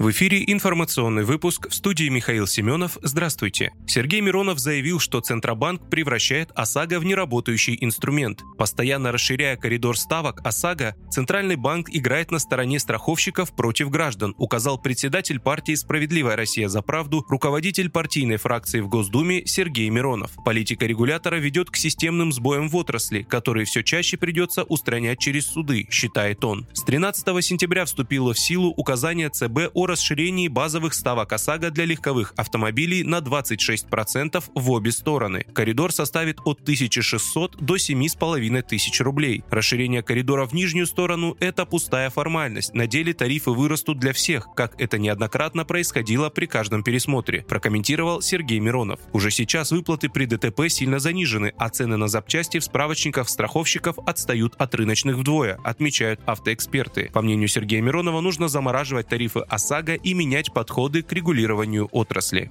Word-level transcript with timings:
В 0.00 0.08
эфире 0.12 0.42
информационный 0.46 1.24
выпуск 1.24 1.68
в 1.68 1.74
студии 1.74 2.08
Михаил 2.08 2.46
Семенов. 2.46 2.96
Здравствуйте. 3.02 3.72
Сергей 3.86 4.22
Миронов 4.22 4.58
заявил, 4.58 4.98
что 4.98 5.20
Центробанк 5.20 5.90
превращает 5.90 6.48
ОСАГО 6.54 7.00
в 7.00 7.04
неработающий 7.04 7.76
инструмент. 7.78 8.40
Постоянно 8.56 9.12
расширяя 9.12 9.58
коридор 9.58 9.98
ставок 9.98 10.40
ОСАГО, 10.42 10.96
Центральный 11.10 11.56
банк 11.56 11.90
играет 11.90 12.30
на 12.30 12.38
стороне 12.38 12.78
страховщиков 12.80 13.54
против 13.54 13.90
граждан, 13.90 14.34
указал 14.38 14.80
председатель 14.80 15.38
партии 15.38 15.74
«Справедливая 15.74 16.34
Россия 16.34 16.68
за 16.68 16.80
правду», 16.80 17.26
руководитель 17.28 17.90
партийной 17.90 18.38
фракции 18.38 18.80
в 18.80 18.88
Госдуме 18.88 19.44
Сергей 19.44 19.90
Миронов. 19.90 20.30
Политика 20.46 20.86
регулятора 20.86 21.36
ведет 21.36 21.70
к 21.70 21.76
системным 21.76 22.32
сбоям 22.32 22.70
в 22.70 22.76
отрасли, 22.76 23.20
которые 23.20 23.66
все 23.66 23.82
чаще 23.82 24.16
придется 24.16 24.62
устранять 24.62 25.18
через 25.18 25.46
суды, 25.46 25.86
считает 25.90 26.42
он. 26.42 26.66
С 26.72 26.84
13 26.84 27.44
сентября 27.44 27.84
вступило 27.84 28.32
в 28.32 28.38
силу 28.38 28.72
указание 28.78 29.28
ЦБ 29.28 29.68
о 29.74 29.89
расширении 29.90 30.48
базовых 30.48 30.94
ставок 30.94 31.32
ОСАГО 31.32 31.70
для 31.70 31.84
легковых 31.84 32.32
автомобилей 32.36 33.04
на 33.04 33.18
26% 33.18 34.42
в 34.54 34.70
обе 34.70 34.92
стороны. 34.92 35.44
Коридор 35.52 35.92
составит 35.92 36.38
от 36.44 36.60
1600 36.62 37.56
до 37.56 37.76
7500 37.76 39.00
рублей. 39.00 39.44
Расширение 39.50 40.02
коридора 40.02 40.46
в 40.46 40.54
нижнюю 40.54 40.86
сторону– 40.86 41.36
это 41.40 41.66
пустая 41.66 42.08
формальность. 42.10 42.72
На 42.72 42.86
деле 42.86 43.12
тарифы 43.12 43.50
вырастут 43.50 43.98
для 43.98 44.12
всех, 44.12 44.48
как 44.54 44.80
это 44.80 44.98
неоднократно 44.98 45.64
происходило 45.64 46.30
при 46.30 46.46
каждом 46.46 46.82
пересмотре, 46.82 47.42
прокомментировал 47.42 48.22
Сергей 48.22 48.60
Миронов. 48.60 49.00
Уже 49.12 49.30
сейчас 49.30 49.72
выплаты 49.72 50.08
при 50.08 50.26
ДТП 50.26 50.68
сильно 50.68 51.00
занижены, 51.00 51.52
а 51.58 51.68
цены 51.68 51.96
на 51.96 52.08
запчасти 52.08 52.58
в 52.58 52.64
справочниках 52.64 53.28
страховщиков 53.28 53.98
отстают 54.06 54.54
от 54.56 54.74
рыночных 54.74 55.16
вдвое, 55.16 55.58
отмечают 55.64 56.20
автоэксперты. 56.26 57.10
По 57.12 57.22
мнению 57.22 57.48
Сергея 57.48 57.82
Миронова, 57.82 58.20
нужно 58.20 58.48
замораживать 58.48 59.08
тарифы 59.08 59.40
ОСАГО 59.40 59.79
ОСАГО 59.80 59.94
и 59.94 60.14
менять 60.14 60.52
подходы 60.52 61.02
к 61.02 61.12
регулированию 61.12 61.88
отрасли. 61.92 62.50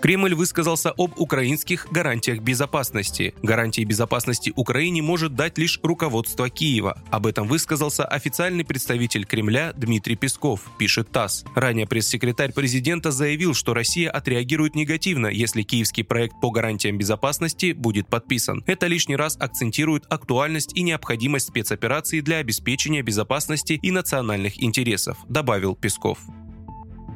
Кремль 0.00 0.34
высказался 0.34 0.92
об 0.96 1.18
украинских 1.18 1.88
гарантиях 1.90 2.40
безопасности. 2.40 3.34
Гарантии 3.42 3.82
безопасности 3.82 4.52
Украине 4.54 5.02
может 5.02 5.34
дать 5.34 5.58
лишь 5.58 5.80
руководство 5.82 6.48
Киева. 6.48 7.02
Об 7.10 7.26
этом 7.26 7.48
высказался 7.48 8.04
официальный 8.04 8.64
представитель 8.64 9.26
Кремля 9.26 9.72
Дмитрий 9.72 10.14
Песков, 10.14 10.60
пишет 10.78 11.10
ТАСС. 11.10 11.44
Ранее 11.56 11.88
пресс-секретарь 11.88 12.52
президента 12.52 13.10
заявил, 13.10 13.54
что 13.54 13.74
Россия 13.74 14.08
отреагирует 14.08 14.76
негативно, 14.76 15.26
если 15.26 15.62
киевский 15.62 16.04
проект 16.04 16.40
по 16.40 16.50
гарантиям 16.50 16.96
безопасности 16.96 17.72
будет 17.72 18.06
подписан. 18.06 18.62
Это 18.66 18.86
лишний 18.86 19.16
раз 19.16 19.36
акцентирует 19.40 20.04
актуальность 20.08 20.76
и 20.76 20.82
необходимость 20.82 21.48
спецоперации 21.48 22.20
для 22.20 22.36
обеспечения 22.36 23.02
безопасности 23.02 23.80
и 23.82 23.90
национальных 23.90 24.62
интересов, 24.62 25.18
добавил 25.28 25.74
Песков. 25.74 26.18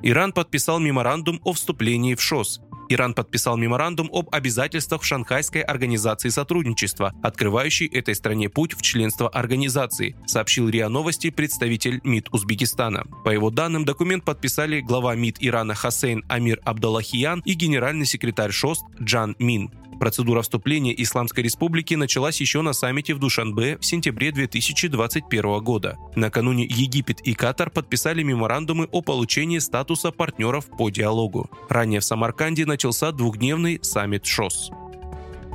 Иран 0.05 0.33
подписал 0.33 0.81
меморандум 0.81 1.41
о 1.45 1.53
вступлении 1.53 2.17
в 2.17 2.21
ШОС. 2.21 2.61
Иран 2.89 3.15
подписал 3.15 3.57
меморандум 3.57 4.11
об 4.13 4.29
обязательствах 4.35 5.03
в 5.03 5.05
Шанхайской 5.05 5.63
организации 5.63 6.29
сотрудничества, 6.29 7.15
открывающий 7.23 7.87
этой 7.87 8.17
стране 8.17 8.49
путь 8.49 8.75
в 8.75 8.83
членство 8.83 9.29
организации, 9.29 10.17
сообщил 10.27 10.69
РИА 10.69 10.89
Новости 10.89 11.31
представитель 11.31 12.01
МИД 12.03 12.31
Узбекистана. 12.33 13.05
По 13.25 13.31
его 13.31 13.51
данным, 13.51 13.85
документ 13.85 14.25
подписали 14.25 14.81
глава 14.81 15.15
МИД 15.15 15.37
Ирана 15.39 15.75
Хасейн 15.75 16.25
Амир 16.29 16.61
Абдаллахиян 16.65 17.41
и 17.45 17.55
генеральный 17.55 18.07
секретарь 18.07 18.51
ШОС 18.51 18.81
Джан 19.01 19.37
Мин. 19.39 19.71
Процедура 20.03 20.43
вступления 20.43 20.93
Исламской 21.01 21.45
Республики 21.45 21.95
началась 21.95 22.41
еще 22.41 22.61
на 22.63 22.73
саммите 22.73 23.15
в 23.15 23.21
Душанбе 23.21 23.79
в 23.79 23.87
сентябре 23.87 24.33
2021 24.33 25.63
года. 25.63 25.97
Накануне 26.17 26.65
Египет 26.65 27.21
и 27.21 27.35
Катар 27.35 27.71
подписали 27.71 28.25
меморандумы 28.25 28.89
о 28.91 29.01
получении 29.01 29.61
статуса 29.61 30.11
партнеров 30.11 30.67
по 30.77 30.91
диалогу. 30.91 31.49
Ранее 31.69 32.01
в 32.01 32.05
Самарканде 32.05 32.67
начался 32.67 33.13
двухдневный 33.13 33.79
саммит 33.81 34.27
ШОС. 34.27 34.73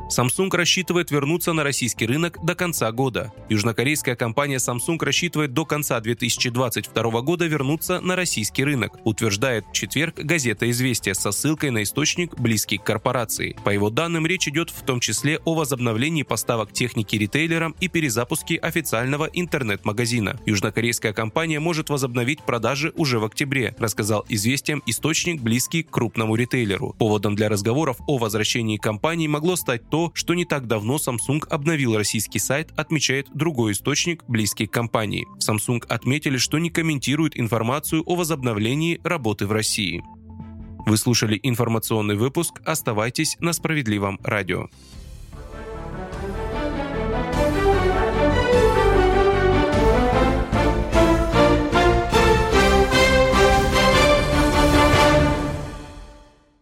Samsung 0.10 0.56
рассчитывает 0.56 1.12
вернуться 1.12 1.52
на 1.52 1.64
российский 1.64 2.06
рынок 2.06 2.38
до 2.44 2.56
конца 2.56 2.90
года. 2.94 3.34
Южнокорейская 3.50 4.16
компания 4.16 4.56
Samsung 4.56 5.04
рассчитывает 5.04 5.54
до 5.54 5.66
конца 5.66 6.00
2022 6.00 7.22
года 7.22 7.46
вернуться 7.46 8.00
на 8.00 8.16
российский 8.16 8.64
рынок, 8.64 8.98
утверждает 9.04 9.66
в 9.66 9.74
четверг 9.74 10.16
газета 10.16 10.70
«Известия» 10.72 11.14
со 11.14 11.32
ссылкой 11.32 11.72
на 11.72 11.84
источник, 11.84 12.40
близкий 12.40 12.78
к 12.78 12.84
корпорации. 12.84 13.58
По 13.66 13.70
его 13.70 13.90
данным, 13.90 14.26
речь 14.26 14.48
идет 14.48 14.70
в 14.70 14.82
том 14.84 15.02
числе 15.02 15.40
о 15.44 15.56
возобновлении 15.56 16.24
поставок 16.24 16.72
техники 16.72 17.18
ритейлерам 17.18 17.76
и 17.82 17.90
перезапуске 17.90 18.56
официального 18.56 19.26
интернет-магазина. 19.26 20.40
Южнокорейская 20.46 21.12
компания 21.12 21.60
может 21.60 21.90
возобновить 21.90 22.44
продажи 22.44 22.94
уже 22.96 23.20
в 23.20 23.26
октябре, 23.26 23.76
рассказал 23.78 24.26
«Известиям» 24.30 24.82
источник, 24.86 25.42
близкий 25.42 25.84
к 25.84 25.90
крупному 25.90 26.36
ритейлеру. 26.36 26.96
Поводом 26.98 27.36
для 27.36 27.50
разговоров 27.50 27.98
о 28.08 28.18
возвращении 28.18 28.78
компании 28.78 29.28
могло 29.28 29.58
стать 29.58 29.90
то, 29.90 29.97
то, 29.98 30.12
что 30.14 30.36
не 30.36 30.46
так 30.46 30.68
давно 30.68 30.98
Samsung 30.98 31.48
обновил 31.50 31.98
российский 31.98 32.38
сайт, 32.38 32.72
отмечает 32.78 33.30
другой 33.34 33.72
источник, 33.72 34.24
близкий 34.28 34.68
к 34.68 34.72
компании. 34.72 35.26
Samsung 35.40 35.84
отметили, 35.90 36.38
что 36.38 36.60
не 36.60 36.70
комментируют 36.70 37.36
информацию 37.36 38.04
о 38.06 38.16
возобновлении 38.16 39.02
работы 39.04 39.48
в 39.48 39.52
России. 39.52 40.04
Вы 40.86 40.98
слушали 40.98 41.40
информационный 41.42 42.16
выпуск. 42.16 42.62
Оставайтесь 42.64 43.38
на 43.40 43.54
справедливом 43.54 44.20
радио. 44.24 44.68